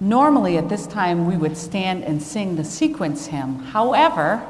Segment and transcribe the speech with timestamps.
[0.00, 3.60] Normally, at this time, we would stand and sing the sequence hymn.
[3.60, 4.46] However,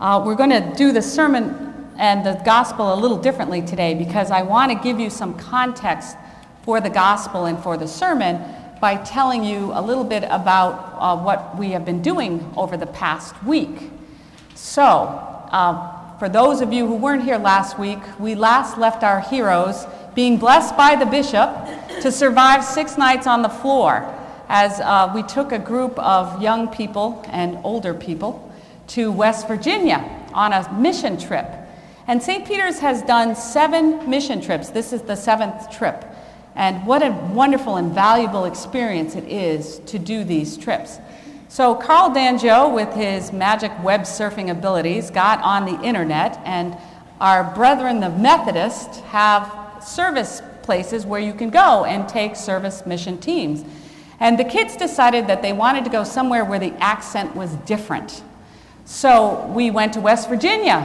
[0.00, 4.32] uh, we're going to do the sermon and the gospel a little differently today because
[4.32, 6.16] I want to give you some context
[6.64, 8.42] for the gospel and for the sermon
[8.80, 12.86] by telling you a little bit about uh, what we have been doing over the
[12.86, 13.92] past week.
[14.56, 19.20] So, uh, for those of you who weren't here last week, we last left our
[19.20, 19.86] heroes
[20.16, 21.48] being blessed by the bishop
[22.02, 24.12] to survive six nights on the floor
[24.48, 28.52] as uh, we took a group of young people and older people
[28.88, 31.46] to West Virginia on a mission trip.
[32.06, 32.46] And St.
[32.46, 34.68] Peter's has done seven mission trips.
[34.68, 36.04] This is the seventh trip.
[36.54, 40.98] And what a wonderful and valuable experience it is to do these trips.
[41.48, 46.76] So, Carl Danjo, with his magic web surfing abilities, got on the internet, and
[47.20, 53.18] our brethren, the Methodists, have service places where you can go and take service mission
[53.18, 53.64] teams.
[54.20, 58.22] And the kids decided that they wanted to go somewhere where the accent was different.
[58.84, 60.82] So we went to West Virginia,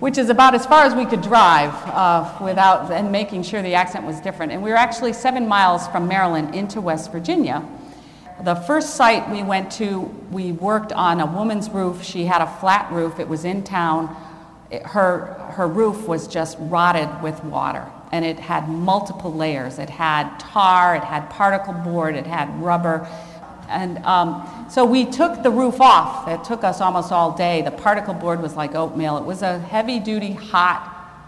[0.00, 3.74] which is about as far as we could drive uh, without and making sure the
[3.74, 4.52] accent was different.
[4.52, 7.66] And we were actually seven miles from Maryland into West Virginia.
[8.42, 12.04] The first site we went to, we worked on a woman's roof.
[12.04, 14.14] She had a flat roof, it was in town.
[14.70, 19.78] It, her, her roof was just rotted with water and it had multiple layers.
[19.78, 23.08] It had tar, it had particle board, it had rubber.
[23.68, 26.26] And um, so we took the roof off.
[26.26, 27.60] It took us almost all day.
[27.62, 29.18] The particle board was like oatmeal.
[29.18, 30.80] It was a heavy duty, hot,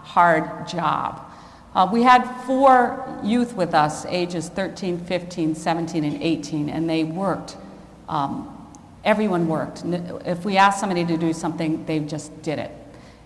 [0.03, 1.31] hard job.
[1.73, 7.03] Uh, we had four youth with us, ages 13, 15, 17, and 18, and they
[7.03, 7.55] worked.
[8.09, 8.69] Um,
[9.05, 9.83] everyone worked.
[10.25, 12.71] If we asked somebody to do something, they just did it.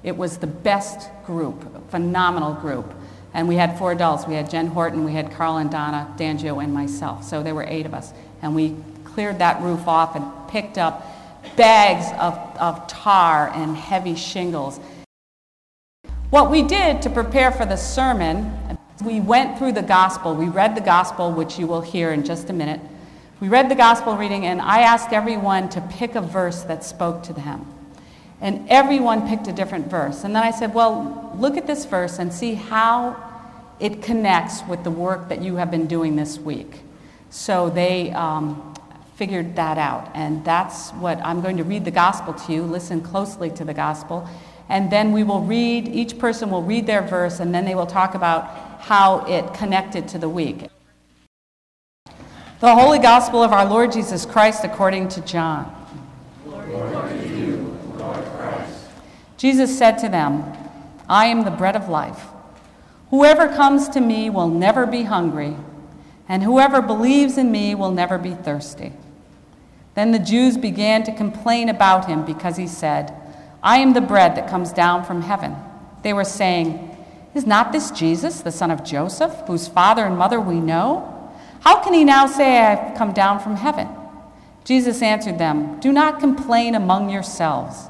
[0.04, 2.94] It was the best group, phenomenal group.
[3.36, 4.26] And we had four adults.
[4.26, 7.26] We had Jen Horton, we had Carl and Donna, Danjo, and myself.
[7.26, 8.14] So there were eight of us.
[8.42, 11.06] And we cleared that roof off and picked up
[11.58, 14.80] bags of, of tar and heavy shingles.
[16.30, 18.58] What we did to prepare for the sermon,
[19.04, 20.34] we went through the gospel.
[20.34, 22.80] We read the gospel, which you will hear in just a minute.
[23.42, 27.22] We read the gospel reading, and I asked everyone to pick a verse that spoke
[27.24, 27.75] to them.
[28.42, 30.24] And everyone picked a different verse.
[30.24, 33.16] And then I said, Well, look at this verse and see how
[33.80, 36.82] it connects with the work that you have been doing this week.
[37.30, 38.74] So they um,
[39.16, 40.12] figured that out.
[40.14, 42.64] And that's what I'm going to read the gospel to you.
[42.64, 44.28] Listen closely to the gospel.
[44.70, 47.86] And then we will read, each person will read their verse, and then they will
[47.86, 50.68] talk about how it connected to the week.
[52.62, 55.75] The Holy Gospel of our Lord Jesus Christ according to John.
[59.38, 60.44] Jesus said to them,
[61.10, 62.26] I am the bread of life.
[63.10, 65.56] Whoever comes to me will never be hungry,
[66.28, 68.94] and whoever believes in me will never be thirsty.
[69.94, 73.14] Then the Jews began to complain about him because he said,
[73.64, 75.56] I am the bread that comes down from heaven.
[76.04, 76.98] They were saying,
[77.34, 81.12] Is not this Jesus, the son of Joseph, whose father and mother we know?
[81.62, 83.88] How can he now say, I have come down from heaven?
[84.66, 87.90] Jesus answered them, Do not complain among yourselves.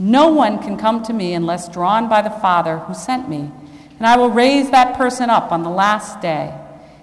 [0.00, 3.50] No one can come to me unless drawn by the Father who sent me,
[3.98, 6.58] and I will raise that person up on the last day.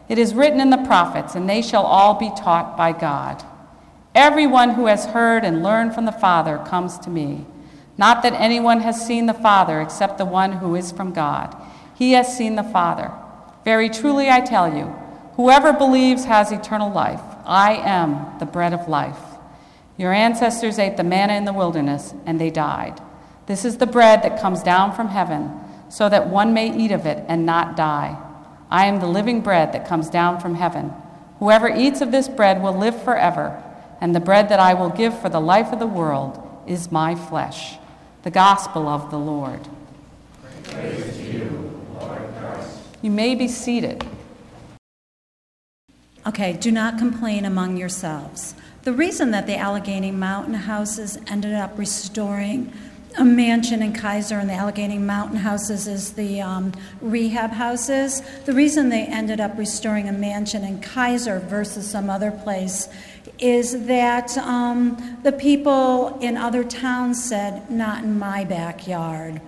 [0.10, 3.44] It is written in the prophets, and they shall all be taught by God.
[4.16, 7.46] Everyone who has heard and learned from the Father comes to me.
[8.00, 11.56] Not that anyone has seen the Father except the one who is from God.
[11.94, 13.12] He has seen the Father.
[13.64, 14.86] Very truly I tell you,
[15.36, 17.22] whoever believes has eternal life.
[17.46, 19.20] I am the bread of life.
[19.98, 23.02] Your ancestors ate the manna in the wilderness, and they died.
[23.48, 25.52] This is the bread that comes down from heaven,
[25.90, 28.18] so that one may eat of it and not die.
[28.70, 30.94] I am the living bread that comes down from heaven.
[31.40, 33.64] Whoever eats of this bread will live forever,
[34.02, 37.16] and the bread that I will give for the life of the world is my
[37.16, 37.78] flesh.
[38.24, 39.62] The gospel of the Lord.
[43.02, 44.06] You, may be seated.
[46.26, 48.54] Okay, do not complain among yourselves.
[48.88, 52.72] The reason that the Allegheny Mountain Houses ended up restoring
[53.18, 58.22] a mansion in Keyser and the Allegheny Mountain Houses is the um, rehab houses.
[58.46, 62.88] The reason they ended up restoring a mansion in Keyser versus some other place
[63.40, 69.42] is that um, the people in other towns said, Not in my backyard.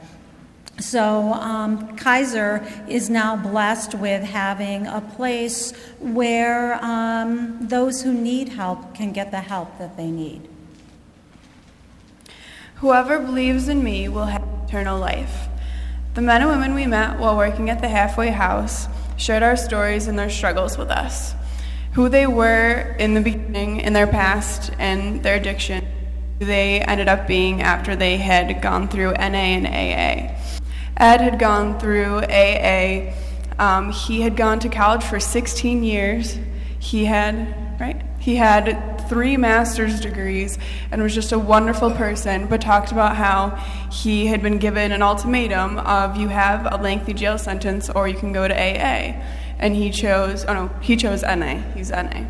[0.79, 8.49] So, um, Keyser is now blessed with having a place where um, those who need
[8.49, 10.47] help can get the help that they need.
[12.75, 15.47] Whoever believes in me will have eternal life.
[16.13, 18.87] The men and women we met while working at the halfway house
[19.17, 21.35] shared our stories and their struggles with us.
[21.93, 25.85] who they were in the beginning, in their past, and their addiction,
[26.39, 30.38] who they ended up being after they had gone through NA and AA.
[30.99, 33.13] Ed had gone through AA.
[33.57, 36.37] Um, he had gone to college for 16 years.
[36.79, 38.01] He had, right?
[38.19, 40.57] He had three master's degrees
[40.91, 43.55] and was just a wonderful person, but talked about how
[43.91, 48.15] he had been given an ultimatum of you have a lengthy jail sentence or you
[48.15, 49.19] can go to AA.
[49.57, 51.61] And he chose, oh no, he chose NA.
[51.75, 52.25] He's NA.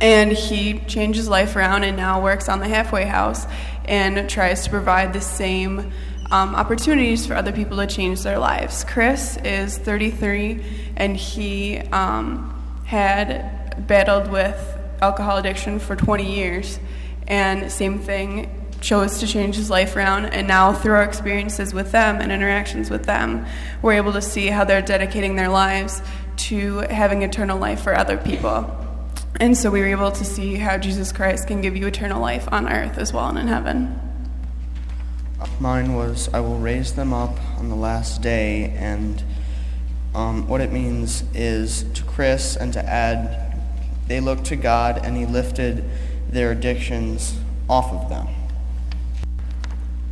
[0.00, 3.46] And he changed his life around and now works on the halfway house
[3.86, 5.92] and tries to provide the same
[6.30, 8.84] um, opportunities for other people to change their lives.
[8.84, 10.62] Chris is 33
[10.96, 12.54] and he um,
[12.84, 16.78] had battled with alcohol addiction for 20 years.
[17.26, 21.90] And same thing chose to change his life around and now through our experiences with
[21.90, 23.44] them and interactions with them
[23.82, 26.00] we're able to see how they're dedicating their lives
[26.36, 28.70] to having eternal life for other people.
[29.40, 32.48] And so we were able to see how jesus christ can give you eternal life
[32.52, 34.07] on earth as well and in heaven
[35.60, 38.74] Mine was, I will raise them up on the last day.
[38.76, 39.22] And
[40.14, 43.60] um, what it means is to Chris and to Ed,
[44.06, 45.84] they looked to God and He lifted
[46.28, 47.38] their addictions
[47.68, 48.28] off of them.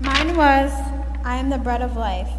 [0.01, 0.73] Mine was,
[1.25, 2.31] I am the bread of life.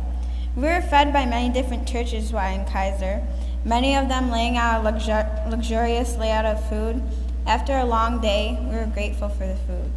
[0.55, 3.25] We were fed by many different churches while in Keyser,
[3.65, 7.01] many of them laying out a luxur- luxurious layout of food.
[7.45, 9.91] After a long day, we were grateful for the food.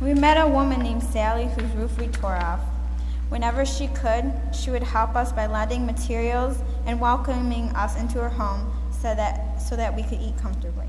[0.00, 2.60] We met a woman named Sally whose roof we tore off.
[3.28, 8.30] Whenever she could, she would help us by lending materials and welcoming us into her
[8.30, 10.88] home so that, so that we could eat comfortably.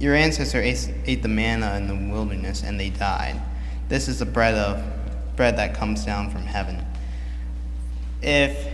[0.00, 3.40] Your ancestor ate, the manna in the wilderness and they died.
[3.88, 4.82] This is the bread of
[5.36, 6.84] bread that comes down from heaven.
[8.20, 8.66] If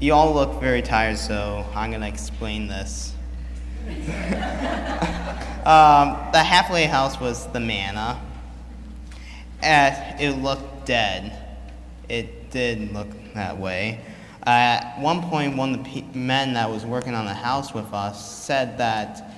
[0.00, 3.14] you all look very tired, so I'm going to explain this.
[5.64, 8.20] Um, the halfway house was the manna.
[9.62, 11.60] And it looked dead.
[12.08, 14.00] It did look that way.
[14.42, 18.44] At one point, one of the men that was working on the house with us
[18.44, 19.32] said that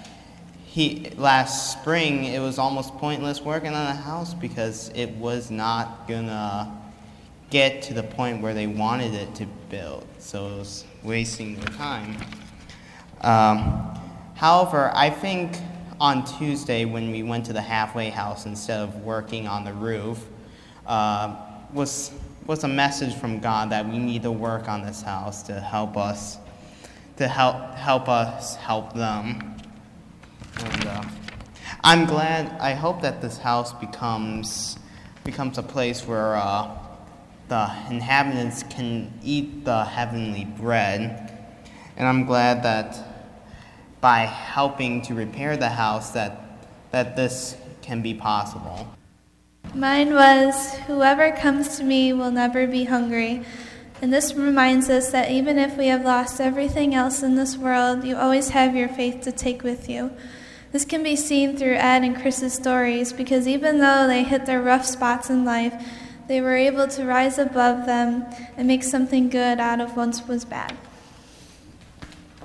[0.64, 6.08] he last spring it was almost pointless working on the house because it was not
[6.08, 6.74] gonna
[7.50, 10.06] get to the point where they wanted it to build.
[10.18, 12.16] So it was wasting their time.
[13.20, 14.03] Um,
[14.34, 15.56] however, I think
[16.00, 20.24] on Tuesday when we went to the halfway house instead of working on the roof
[20.86, 21.36] uh,
[21.72, 22.12] was,
[22.46, 25.96] was a message from God that we need to work on this house to help
[25.96, 26.38] us,
[27.16, 29.56] to help, help us help them.
[30.58, 31.02] And, uh,
[31.82, 34.78] I'm glad, I hope that this house becomes,
[35.22, 36.70] becomes a place where uh,
[37.48, 41.30] the inhabitants can eat the heavenly bread.
[41.98, 43.13] And I'm glad that
[44.04, 46.38] by helping to repair the house that,
[46.90, 48.86] that this can be possible.
[49.74, 53.42] Mine was, Whoever comes to me will never be hungry.
[54.02, 58.04] And this reminds us that even if we have lost everything else in this world,
[58.04, 60.14] you always have your faith to take with you.
[60.70, 64.60] This can be seen through Ed and Chris's stories because even though they hit their
[64.60, 65.82] rough spots in life,
[66.28, 68.26] they were able to rise above them
[68.58, 70.76] and make something good out of what was bad.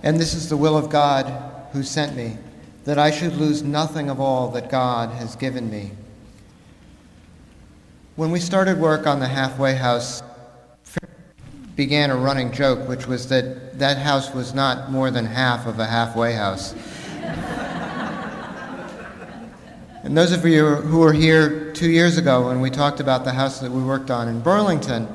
[0.04, 1.26] And this is the will of God
[1.74, 2.38] who sent me,
[2.86, 5.92] that I should lose nothing of all that God has given me.
[8.16, 10.24] When we started work on the halfway house,
[11.80, 15.80] began a running joke, which was that that house was not more than half of
[15.80, 16.74] a halfway house.
[20.04, 23.32] and those of you who were here two years ago when we talked about the
[23.32, 25.08] house that we worked on in Burlington,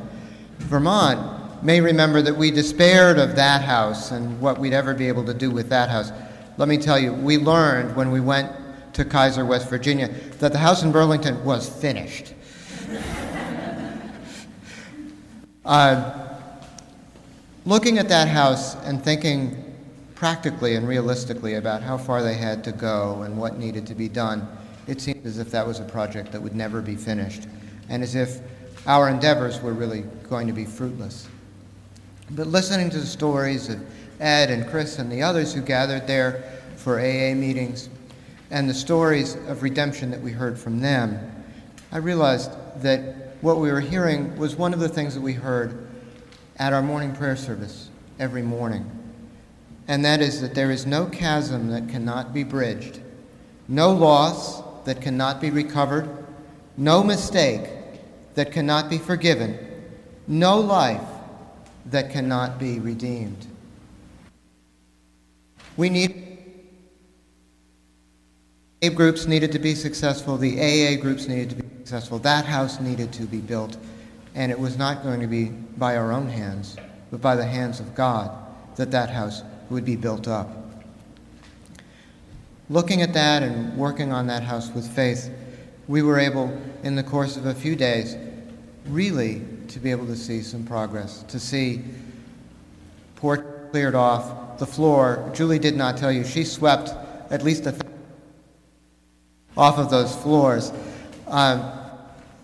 [0.60, 1.33] Vermont,
[1.64, 5.34] may remember that we despaired of that house and what we'd ever be able to
[5.34, 6.12] do with that house.
[6.58, 8.52] Let me tell you, we learned when we went
[8.92, 12.34] to Keyser, West Virginia, that the house in Burlington was finished.
[15.64, 16.36] uh,
[17.64, 19.60] looking at that house and thinking
[20.14, 24.08] practically and realistically about how far they had to go and what needed to be
[24.08, 24.46] done,
[24.86, 27.48] it seemed as if that was a project that would never be finished,
[27.88, 28.40] and as if
[28.86, 31.26] our endeavors were really going to be fruitless.
[32.30, 33.84] But listening to the stories of
[34.18, 36.44] Ed and Chris and the others who gathered there
[36.76, 37.90] for AA meetings
[38.50, 41.18] and the stories of redemption that we heard from them,
[41.92, 42.50] I realized
[42.82, 45.86] that what we were hearing was one of the things that we heard
[46.56, 48.90] at our morning prayer service every morning.
[49.86, 53.00] And that is that there is no chasm that cannot be bridged,
[53.68, 56.08] no loss that cannot be recovered,
[56.78, 57.68] no mistake
[58.34, 59.58] that cannot be forgiven,
[60.26, 61.02] no life
[61.86, 63.46] that cannot be redeemed.
[65.76, 66.24] We need
[68.82, 72.80] A groups needed to be successful, the AA groups needed to be successful, that house
[72.80, 73.78] needed to be built,
[74.34, 76.76] and it was not going to be by our own hands,
[77.10, 78.30] but by the hands of God
[78.76, 80.50] that that house would be built up.
[82.68, 85.30] Looking at that and working on that house with faith,
[85.88, 88.16] we were able, in the course of a few days,
[88.86, 91.82] really to be able to see some progress, to see
[93.16, 95.30] porch cleared off, the floor.
[95.34, 96.90] Julie did not tell you, she swept
[97.30, 97.74] at least a
[99.56, 100.72] off of those floors.
[101.28, 101.72] Um,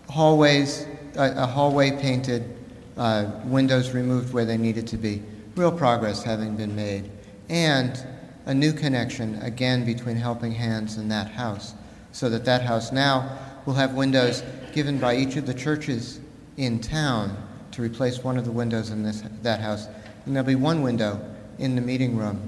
[0.09, 0.85] hallways,
[1.15, 2.57] a, a, hallway painted,
[2.97, 5.21] uh, windows removed where they needed to be.
[5.55, 7.09] Real progress having been made.
[7.49, 8.01] And
[8.45, 11.73] a new connection again between Helping Hands and that house,
[12.11, 16.19] so that that house now will have windows given by each of the churches
[16.57, 17.35] in town
[17.71, 19.87] to replace one of the windows in this, that house.
[20.25, 21.23] And there'll be one window
[21.57, 22.41] in the meeting room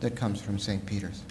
[0.00, 0.84] that comes from St.
[0.86, 1.22] Peter's.